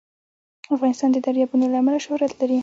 افغانستان 0.75 1.09
د 1.13 1.17
دریابونه 1.25 1.65
له 1.71 1.77
امله 1.81 1.99
شهرت 2.05 2.31
لري. 2.39 2.57